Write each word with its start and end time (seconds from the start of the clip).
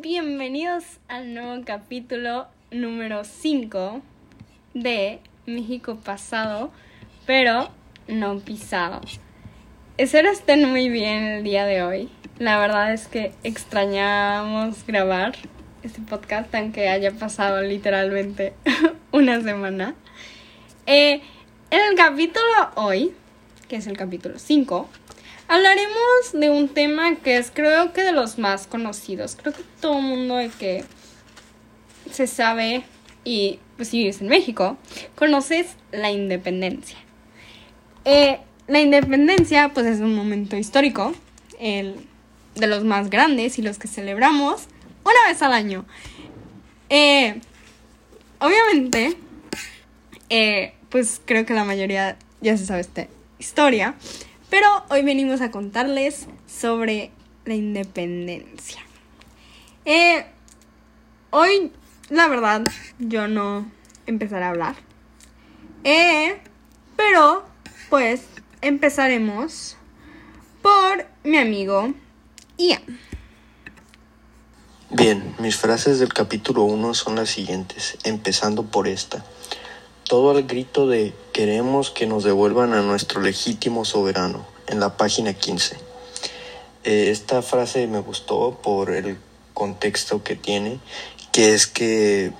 Bienvenidos 0.00 0.84
al 1.06 1.34
nuevo 1.34 1.62
capítulo 1.64 2.48
número 2.72 3.22
5 3.24 4.02
de 4.74 5.20
México 5.46 5.96
pasado, 5.96 6.72
pero 7.26 7.68
no 8.08 8.40
pisado. 8.40 9.00
Espero 9.98 10.30
estén 10.30 10.68
muy 10.68 10.88
bien 10.88 11.24
el 11.24 11.44
día 11.44 11.64
de 11.64 11.82
hoy. 11.82 12.08
La 12.38 12.58
verdad 12.58 12.92
es 12.92 13.06
que 13.06 13.32
extrañamos 13.44 14.84
grabar 14.86 15.36
este 15.82 16.00
podcast, 16.00 16.52
aunque 16.54 16.88
haya 16.88 17.12
pasado 17.12 17.62
literalmente 17.62 18.54
una 19.12 19.40
semana. 19.42 19.94
Eh, 20.86 21.20
en 21.70 21.80
el 21.90 21.94
capítulo 21.96 22.44
hoy, 22.76 23.14
que 23.68 23.76
es 23.76 23.86
el 23.86 23.96
capítulo 23.96 24.38
5, 24.38 24.88
hablaremos 25.46 26.32
de 26.32 26.50
un 26.50 26.68
tema 26.68 27.16
que 27.16 27.36
es 27.36 27.50
creo 27.52 27.92
que 27.92 28.02
de 28.02 28.12
los 28.12 28.38
más 28.38 28.66
conocidos. 28.66 29.36
Creo 29.36 29.52
que 29.52 29.62
todo 29.80 29.98
el 29.98 30.04
mundo 30.04 30.36
de 30.36 30.48
que 30.48 30.84
se 32.10 32.26
sabe 32.26 32.84
y 33.24 33.58
pues 33.76 33.88
si 33.88 33.98
vives 33.98 34.20
en 34.20 34.28
México, 34.28 34.76
conoces 35.14 35.76
la 35.92 36.10
independencia. 36.10 36.98
Eh, 38.04 38.40
la 38.66 38.80
independencia 38.80 39.70
pues 39.74 39.86
es 39.86 40.00
un 40.00 40.14
momento 40.14 40.56
histórico, 40.56 41.14
el 41.60 41.96
de 42.54 42.66
los 42.66 42.84
más 42.84 43.10
grandes 43.10 43.58
y 43.58 43.62
los 43.62 43.78
que 43.78 43.86
celebramos 43.86 44.62
una 45.04 45.28
vez 45.28 45.42
al 45.42 45.52
año. 45.52 45.84
Eh, 46.88 47.40
obviamente, 48.40 49.16
eh, 50.30 50.72
pues 50.88 51.20
creo 51.24 51.44
que 51.44 51.54
la 51.54 51.64
mayoría 51.64 52.16
ya 52.40 52.56
se 52.56 52.66
sabe 52.66 52.80
esta 52.80 53.06
historia, 53.38 53.94
pero 54.50 54.66
hoy 54.88 55.02
venimos 55.02 55.40
a 55.40 55.50
contarles 55.50 56.26
sobre 56.46 57.10
la 57.44 57.54
independencia. 57.54 58.80
Eh, 59.84 60.26
hoy, 61.30 61.72
la 62.10 62.28
verdad, 62.28 62.66
yo 62.98 63.28
no 63.28 63.70
empezaré 64.06 64.44
a 64.44 64.50
hablar. 64.50 64.76
pero, 66.96 67.44
pues, 67.88 68.22
empezaremos 68.60 69.76
por 70.60 71.06
mi 71.24 71.38
amigo 71.38 71.94
Ian. 72.58 72.82
Bien, 74.90 75.34
mis 75.38 75.56
frases 75.56 75.98
del 75.98 76.12
capítulo 76.12 76.62
1 76.64 76.94
son 76.94 77.16
las 77.16 77.30
siguientes, 77.30 77.98
empezando 78.04 78.64
por 78.64 78.88
esta. 78.88 79.24
Todo 80.08 80.30
al 80.30 80.44
grito 80.44 80.86
de 80.86 81.12
queremos 81.34 81.90
que 81.90 82.06
nos 82.06 82.24
devuelvan 82.24 82.72
a 82.72 82.80
nuestro 82.80 83.20
legítimo 83.20 83.84
soberano, 83.84 84.46
en 84.66 84.80
la 84.80 84.96
página 84.96 85.34
15. 85.34 85.76
Eh, 86.84 87.10
esta 87.10 87.42
frase 87.42 87.86
me 87.86 88.00
gustó 88.00 88.58
por 88.62 88.90
el 88.90 89.18
contexto 89.52 90.24
que 90.24 90.34
tiene, 90.34 90.80
que 91.30 91.52
es 91.52 91.66
que 91.66 92.32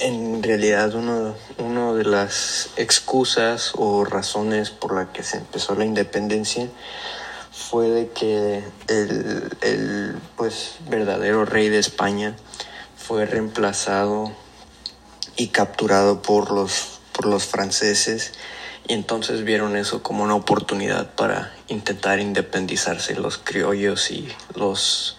en 0.00 0.42
realidad 0.42 0.92
una 0.96 1.34
uno 1.58 1.94
de 1.94 2.02
las 2.02 2.70
excusas 2.76 3.72
o 3.76 4.04
razones 4.04 4.70
por 4.70 4.92
la 4.92 5.12
que 5.12 5.22
se 5.22 5.36
empezó 5.36 5.76
la 5.76 5.84
independencia 5.84 6.68
fue 7.52 7.88
de 7.90 8.08
que 8.08 8.64
el, 8.88 9.56
el 9.60 10.16
pues, 10.36 10.78
verdadero 10.88 11.44
rey 11.44 11.68
de 11.68 11.78
España 11.78 12.34
fue 12.96 13.24
reemplazado 13.24 14.32
y 15.38 15.48
capturado 15.48 16.20
por 16.20 16.50
los, 16.50 17.00
por 17.12 17.24
los 17.24 17.46
franceses 17.46 18.32
y 18.88 18.94
entonces 18.94 19.44
vieron 19.44 19.76
eso 19.76 20.02
como 20.02 20.24
una 20.24 20.34
oportunidad 20.34 21.14
para 21.14 21.54
intentar 21.68 22.20
independizarse 22.20 23.14
los 23.14 23.38
criollos 23.38 24.10
y 24.10 24.28
los, 24.54 25.16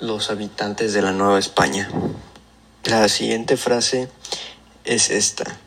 los 0.00 0.30
habitantes 0.30 0.92
de 0.92 1.02
la 1.02 1.12
Nueva 1.12 1.38
España. 1.38 1.88
La 2.84 3.08
siguiente 3.08 3.56
frase 3.56 4.08
es 4.84 5.10
esta. 5.10 5.58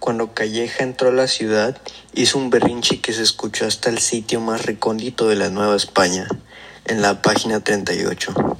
Cuando 0.00 0.34
Calleja 0.34 0.82
entró 0.82 1.08
a 1.10 1.12
la 1.12 1.28
ciudad, 1.28 1.80
hizo 2.14 2.36
un 2.36 2.50
berrinche 2.50 3.00
que 3.00 3.12
se 3.12 3.22
escuchó 3.22 3.66
hasta 3.66 3.88
el 3.88 3.98
sitio 3.98 4.40
más 4.40 4.66
recóndito 4.66 5.28
de 5.28 5.36
la 5.36 5.50
Nueva 5.50 5.76
España, 5.76 6.26
en 6.84 7.00
la 7.00 7.22
página 7.22 7.60
38. 7.60 8.58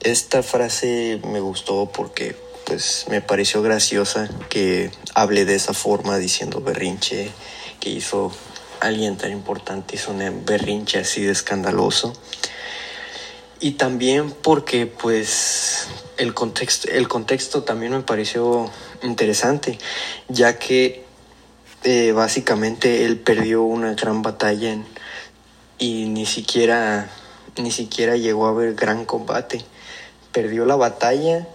Esta 0.00 0.42
frase 0.42 1.20
me 1.24 1.40
gustó 1.40 1.90
porque 1.90 2.36
pues 2.70 3.06
me 3.10 3.20
pareció 3.20 3.62
graciosa 3.62 4.28
que 4.48 4.92
hable 5.14 5.44
de 5.44 5.56
esa 5.56 5.74
forma 5.74 6.18
diciendo 6.18 6.60
berrinche 6.60 7.32
que 7.80 7.90
hizo 7.90 8.30
alguien 8.78 9.16
tan 9.16 9.32
importante, 9.32 9.96
hizo 9.96 10.12
un 10.12 10.44
berrinche 10.44 11.00
así 11.00 11.20
de 11.20 11.32
escandaloso. 11.32 12.12
Y 13.58 13.72
también 13.72 14.30
porque 14.30 14.86
pues 14.86 15.88
el 16.16 16.32
contexto, 16.32 16.86
el 16.92 17.08
contexto 17.08 17.64
también 17.64 17.90
me 17.90 18.02
pareció 18.02 18.70
interesante, 19.02 19.76
ya 20.28 20.56
que 20.56 21.04
eh, 21.82 22.12
básicamente 22.12 23.04
él 23.04 23.18
perdió 23.18 23.64
una 23.64 23.94
gran 23.94 24.22
batalla 24.22 24.76
y 25.76 26.04
ni 26.04 26.24
siquiera, 26.24 27.10
ni 27.56 27.72
siquiera 27.72 28.16
llegó 28.16 28.46
a 28.46 28.50
haber 28.50 28.74
gran 28.74 29.06
combate. 29.06 29.60
Perdió 30.30 30.66
la 30.66 30.76
batalla 30.76 31.48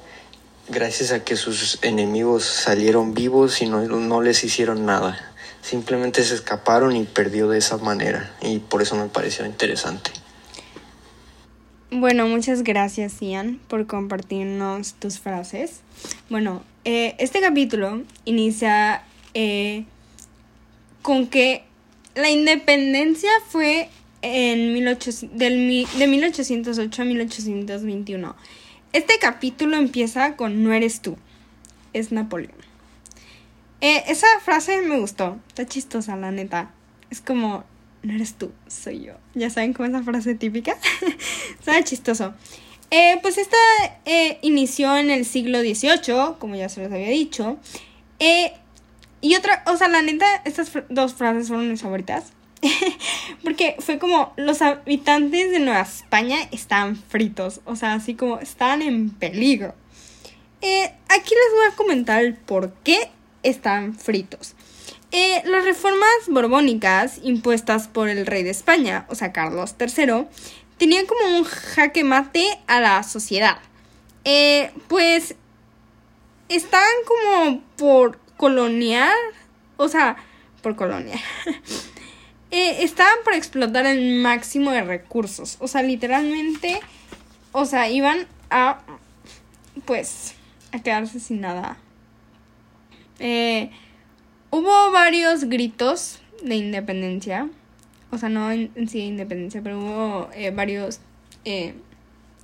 gracias 0.69 1.11
a 1.11 1.23
que 1.23 1.35
sus 1.35 1.79
enemigos 1.83 2.43
salieron 2.43 3.13
vivos 3.13 3.61
y 3.61 3.67
no, 3.67 3.81
no 3.81 4.21
les 4.21 4.43
hicieron 4.43 4.85
nada. 4.85 5.17
Simplemente 5.61 6.23
se 6.23 6.35
escaparon 6.35 6.95
y 6.95 7.03
perdió 7.03 7.47
de 7.49 7.57
esa 7.57 7.77
manera 7.77 8.35
y 8.41 8.59
por 8.59 8.81
eso 8.81 8.95
me 8.95 9.07
pareció 9.07 9.45
interesante. 9.45 10.11
Bueno, 11.91 12.27
muchas 12.27 12.63
gracias 12.63 13.21
Ian 13.21 13.59
por 13.67 13.87
compartirnos 13.87 14.95
tus 14.95 15.19
frases. 15.19 15.81
Bueno, 16.29 16.63
eh, 16.83 17.15
este 17.19 17.39
capítulo 17.41 18.03
inicia 18.25 19.03
eh, 19.33 19.85
con 21.01 21.27
que 21.27 21.63
la 22.15 22.29
independencia 22.29 23.29
fue 23.47 23.89
en 24.21 24.73
del, 25.33 25.87
de 25.97 26.07
1808 26.07 27.01
a 27.01 27.05
1821. 27.05 28.35
Este 28.95 29.19
capítulo 29.19 29.75
empieza 29.75 30.37
con 30.37 30.63
No 30.63 30.71
eres 30.71 31.01
tú, 31.01 31.17
es 31.91 32.13
Napoleón. 32.13 32.55
Eh, 33.81 34.05
esa 34.07 34.25
frase 34.41 34.83
me 34.83 34.97
gustó, 34.97 35.37
está 35.49 35.65
chistosa 35.65 36.15
la 36.15 36.31
neta. 36.31 36.71
Es 37.09 37.19
como, 37.19 37.65
no 38.03 38.13
eres 38.13 38.35
tú, 38.35 38.53
soy 38.69 39.01
yo. 39.01 39.15
Ya 39.33 39.49
saben 39.49 39.73
cómo 39.73 39.87
es 39.87 39.91
la 39.91 40.01
frase 40.01 40.33
típica. 40.35 40.77
Está 41.59 41.83
chistoso. 41.83 42.35
Eh, 42.89 43.19
pues 43.21 43.37
esta 43.37 43.57
eh, 44.05 44.39
inició 44.43 44.95
en 44.95 45.09
el 45.09 45.25
siglo 45.25 45.59
XVIII, 45.59 46.37
como 46.39 46.55
ya 46.55 46.69
se 46.69 46.79
les 46.79 46.89
había 46.89 47.09
dicho. 47.09 47.57
Y 49.19 49.35
otra, 49.35 49.61
o 49.67 49.75
sea, 49.75 49.89
la 49.89 50.03
neta, 50.03 50.25
estas 50.45 50.71
dos 50.87 51.15
frases 51.15 51.49
fueron 51.49 51.69
mis 51.69 51.81
favoritas. 51.81 52.31
Porque 53.55 53.77
fue 53.79 53.99
como 53.99 54.33
los 54.35 54.61
habitantes 54.61 55.49
de 55.49 55.59
Nueva 55.59 55.79
España 55.79 56.39
estaban 56.51 56.97
fritos, 56.97 57.61
o 57.63 57.77
sea, 57.77 57.93
así 57.93 58.13
como 58.13 58.39
estaban 58.39 58.81
en 58.81 59.11
peligro. 59.11 59.73
aquí 60.59 61.33
les 61.33 61.53
voy 61.55 61.67
a 61.71 61.75
comentar 61.77 62.21
el 62.21 62.33
por 62.35 62.73
qué 62.83 63.09
están 63.43 63.95
fritos. 63.95 64.55
Eh, 65.13 65.41
las 65.45 65.63
reformas 65.63 66.09
borbónicas 66.27 67.21
impuestas 67.23 67.87
por 67.87 68.09
el 68.09 68.25
rey 68.25 68.43
de 68.43 68.49
España, 68.49 69.05
o 69.07 69.15
sea, 69.15 69.31
Carlos 69.31 69.75
III, 69.79 70.25
tenían 70.77 71.05
como 71.05 71.37
un 71.37 71.45
jaque 71.45 72.03
mate 72.03 72.59
a 72.67 72.81
la 72.81 73.03
sociedad. 73.03 73.59
Eh, 74.25 74.69
pues 74.89 75.35
estaban 76.49 76.89
como 77.07 77.61
por 77.77 78.19
colonial, 78.35 79.15
o 79.77 79.87
sea, 79.87 80.17
por 80.61 80.75
colonia. 80.75 81.21
Eh, 82.57 82.85
estaban 82.85 83.15
por 83.25 83.33
explotar 83.33 83.85
el 83.85 84.21
máximo 84.21 84.71
de 84.71 84.81
recursos, 84.81 85.57
o 85.59 85.67
sea, 85.67 85.83
literalmente, 85.83 86.79
o 87.51 87.65
sea, 87.65 87.89
iban 87.89 88.27
a, 88.49 88.79
pues, 89.83 90.35
a 90.71 90.81
quedarse 90.81 91.19
sin 91.19 91.41
nada. 91.41 91.75
Eh, 93.19 93.71
Hubo 94.51 94.89
varios 94.93 95.43
gritos 95.49 96.21
de 96.41 96.55
independencia, 96.55 97.49
o 98.09 98.17
sea, 98.17 98.29
no 98.29 98.49
en, 98.49 98.71
sí 98.87 98.99
de 98.99 99.05
independencia, 99.05 99.61
pero 99.61 99.79
hubo 99.81 100.29
eh, 100.33 100.51
varios 100.51 101.01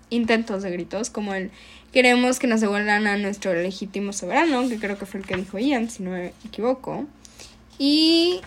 intentos 0.10 0.62
de 0.62 0.72
gritos, 0.72 1.10
como 1.10 1.34
el 1.34 1.52
queremos 1.94 2.38
que 2.38 2.48
nos 2.48 2.60
devuelvan 2.60 3.08
a 3.08 3.16
nuestro 3.16 3.54
legítimo 3.54 4.12
soberano, 4.12 4.68
que 4.68 4.78
creo 4.78 4.98
que 4.98 5.06
fue 5.06 5.22
el 5.22 5.26
que 5.26 5.38
dijo 5.38 5.58
Ian, 5.58 5.90
si 5.90 6.04
no 6.04 6.12
me 6.12 6.34
equivoco. 6.46 7.06
Y... 7.80 8.42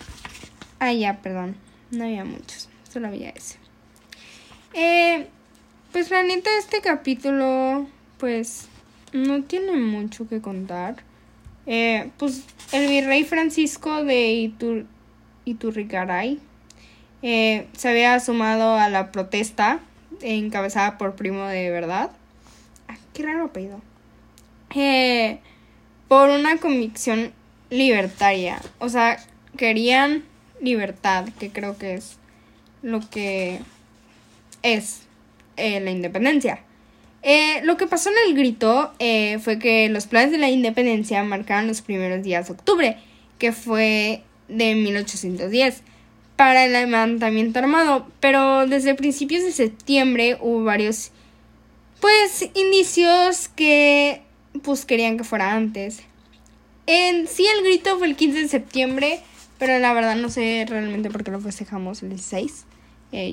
Ah, 0.85 0.93
ya, 0.93 1.19
perdón, 1.19 1.55
no 1.89 2.03
había 2.03 2.23
muchos, 2.25 2.69
solo 2.87 3.07
había 3.07 3.29
ese. 3.29 3.57
Eh, 4.75 5.25
pues 5.91 6.11
la 6.11 6.21
neta, 6.21 6.51
este 6.59 6.79
capítulo, 6.81 7.87
pues, 8.19 8.67
no 9.11 9.41
tiene 9.41 9.71
mucho 9.71 10.29
que 10.29 10.41
contar. 10.41 10.97
Eh, 11.65 12.11
pues 12.17 12.43
el 12.71 12.87
virrey 12.87 13.23
Francisco 13.23 14.03
de 14.03 14.33
Itur 14.33 14.85
Iturrigaray 15.45 16.39
eh, 17.23 17.67
se 17.75 17.89
había 17.89 18.19
sumado 18.19 18.75
a 18.75 18.87
la 18.87 19.11
protesta 19.11 19.79
encabezada 20.21 20.99
por 20.99 21.15
Primo 21.15 21.47
de 21.47 21.71
Verdad. 21.71 22.11
Qué 23.15 23.23
raro 23.23 23.45
apellido. 23.45 23.81
Eh, 24.75 25.39
por 26.07 26.29
una 26.29 26.57
convicción 26.57 27.33
libertaria. 27.71 28.61
O 28.77 28.89
sea, 28.89 29.17
querían 29.57 30.23
libertad, 30.61 31.27
que 31.39 31.49
creo 31.51 31.77
que 31.77 31.95
es 31.95 32.17
lo 32.81 33.01
que 33.09 33.59
es 34.61 35.01
eh, 35.57 35.79
la 35.79 35.91
independencia. 35.91 36.59
Eh, 37.27 37.61
lo 37.63 37.75
que 37.75 37.87
pasó 37.87 38.11
en 38.11 38.29
el 38.29 38.37
grito 38.37 38.93
eh, 38.99 39.39
fue 39.39 39.57
que 39.57 39.89
los 39.89 40.05
planes 40.05 40.31
de 40.31 40.37
la 40.37 40.49
independencia 40.49 41.23
marcaron 41.23 41.67
los 41.67 41.81
primeros 41.81 42.23
días 42.23 42.47
de 42.47 42.53
octubre, 42.53 42.97
que 43.39 43.51
fue 43.51 44.21
de 44.47 44.75
1810, 44.75 45.81
para 46.35 46.65
el 46.65 46.73
levantamiento 46.73 47.57
armado, 47.57 48.07
pero 48.19 48.67
desde 48.67 48.93
principios 48.93 49.43
de 49.43 49.51
septiembre 49.51 50.37
hubo 50.39 50.63
varios, 50.63 51.11
pues, 51.99 52.47
indicios 52.53 53.47
que, 53.47 54.21
pues, 54.61 54.85
querían 54.85 55.17
que 55.17 55.23
fuera 55.23 55.53
antes. 55.53 56.01
En 56.85 57.27
sí, 57.27 57.47
el 57.47 57.63
grito 57.63 57.97
fue 57.97 58.07
el 58.07 58.15
15 58.15 58.41
de 58.43 58.47
septiembre, 58.49 59.19
pero 59.57 59.79
la 59.79 59.93
verdad 59.93 60.15
no 60.15 60.29
sé 60.29 60.65
realmente 60.67 61.09
por 61.09 61.23
qué 61.23 61.31
lo 61.31 61.39
festejamos 61.39 62.03
el 62.03 62.09
16. 62.09 62.65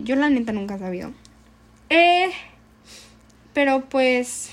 yo 0.05 0.17
la 0.17 0.31
neta 0.31 0.53
nunca 0.53 0.77
he 0.77 0.79
sabido. 0.79 1.13
Eh, 1.89 2.31
pero 3.53 3.85
pues 3.89 4.51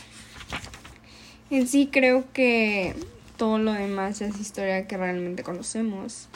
en 1.49 1.67
sí 1.67 1.89
creo 1.91 2.25
que 2.33 2.95
todo 3.37 3.57
lo 3.57 3.73
demás 3.73 4.21
es 4.21 4.39
historia 4.39 4.87
que 4.87 4.97
realmente 4.97 5.43
conocemos. 5.43 6.27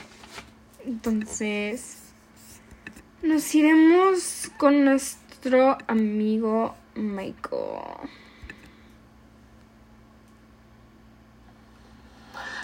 Entonces 0.86 1.98
nos 3.22 3.54
iremos 3.56 4.52
con 4.58 4.86
nuestro 4.86 5.78
amigo 5.88 6.76
Michael. 6.96 8.10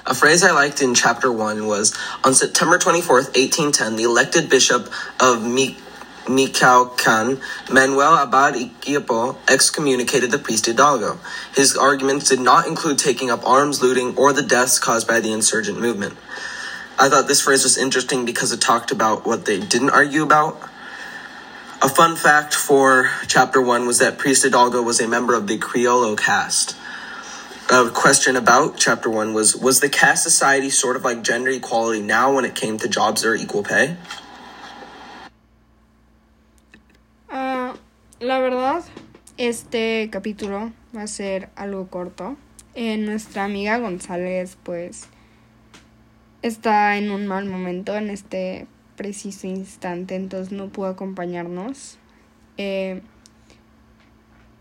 A 0.10 0.16
phrase 0.16 0.44
I 0.44 0.50
liked 0.50 0.82
in 0.82 0.96
chapter 0.96 1.32
1 1.32 1.68
was 1.68 1.96
On 2.24 2.34
September 2.34 2.80
24th, 2.80 3.38
1810, 3.38 3.96
the 3.96 4.04
elected 4.04 4.50
bishop 4.50 4.92
of. 5.20 5.46
Michoacan, 6.28 7.40
Manuel 7.72 8.16
Abad 8.16 8.54
Iquipo 8.54 9.38
excommunicated 9.48 10.30
the 10.30 10.38
priest 10.38 10.68
Hidalgo. 10.68 11.18
His 11.56 11.76
arguments 11.76 12.30
did 12.30 12.40
not 12.40 12.68
include 12.68 13.00
taking 13.00 13.32
up 13.32 13.44
arms, 13.48 13.82
looting, 13.82 14.16
or 14.16 14.32
the 14.32 14.44
deaths 14.44 14.78
caused 14.78 15.08
by 15.08 15.22
the 15.22 15.32
insurgent 15.32 15.80
movement. 15.80 16.16
I 17.00 17.10
thought 17.10 17.28
this 17.28 17.42
phrase 17.42 17.64
was 17.64 17.80
interesting 17.80 18.26
because 18.26 18.52
it 18.52 18.62
talked 18.62 18.92
about 18.92 19.26
what 19.26 19.46
they 19.46 19.60
didn't 19.60 19.90
argue 19.90 20.22
about. 20.22 20.62
A 21.82 21.90
fun 21.90 22.16
fact 22.16 22.54
for 22.54 23.10
chapter 23.26 23.62
one 23.62 23.88
was 23.88 23.98
that 24.00 24.20
Priest 24.20 24.44
Hidalgo 24.44 24.84
was 24.84 25.00
a 25.00 25.08
member 25.08 25.34
of 25.34 25.48
the 25.48 25.58
Criollo 25.58 26.16
caste. 26.16 26.76
A 27.72 27.88
question 27.92 28.36
about 28.36 28.78
chapter 28.78 29.12
one 29.12 29.36
was 29.36 29.56
Was 29.56 29.80
the 29.80 29.90
caste 29.90 30.24
society 30.24 30.72
sort 30.72 30.96
of 30.96 31.04
like 31.04 31.22
gender 31.22 31.52
equality 31.52 32.02
now 32.02 32.34
when 32.34 32.44
it 32.44 32.56
came 32.56 32.80
to 32.80 32.88
jobs 32.88 33.24
or 33.24 33.36
equal 33.36 33.62
pay? 33.62 33.96
la 38.20 38.40
verdad, 38.40 38.84
este 39.38 40.10
capítulo 40.12 40.74
va 40.96 41.04
a 41.04 41.08
ser 41.08 41.50
algo 41.56 41.88
corto. 41.90 42.38
Eh, 42.74 42.98
nuestra 42.98 43.46
amiga 43.46 43.78
González, 43.78 44.58
pues, 44.64 45.08
está 46.42 46.98
en 46.98 47.12
un 47.12 47.28
mal 47.28 47.46
momento 47.46 47.96
en 47.96 48.10
este 48.10 48.68
preciso 48.98 49.48
instante, 49.48 50.16
entonces 50.16 50.52
no 50.52 50.70
pudo 50.70 50.88
acompañarnos. 50.88 51.98
Eh, 52.58 53.02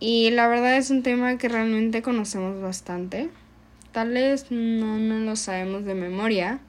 y 0.00 0.30
la 0.30 0.48
verdad 0.48 0.76
es 0.76 0.90
un 0.90 1.02
tema 1.02 1.38
que 1.38 1.48
realmente 1.48 2.02
conocemos 2.02 2.60
bastante. 2.60 3.30
Tal 3.92 4.10
vez 4.10 4.50
no, 4.50 4.98
no 4.98 5.18
lo 5.18 5.36
sabemos 5.36 5.84
de 5.84 5.94
memoria, 5.94 6.60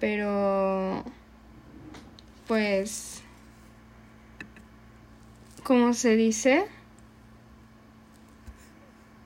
pero 0.00 1.04
pues 2.46 3.22
¿Cómo 5.66 5.94
se 5.94 6.14
dice? 6.14 6.64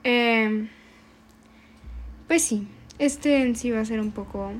Eh, 0.03 0.67
pues 2.27 2.41
sí, 2.41 2.67
este 2.97 3.43
en 3.43 3.55
sí 3.55 3.69
va 3.69 3.81
a 3.81 3.85
ser 3.85 3.99
un 3.99 4.09
poco 4.09 4.51